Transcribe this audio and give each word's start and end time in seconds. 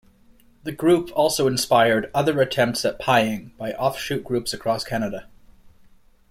The 0.63 0.71
group 0.71 1.11
also 1.15 1.45
inspired 1.45 2.09
other 2.11 2.41
attempts 2.41 2.83
at 2.85 2.99
pieing 2.99 3.55
by 3.55 3.73
offshoot 3.73 4.23
groups 4.23 4.51
across 4.51 4.83
Canada. 4.83 5.27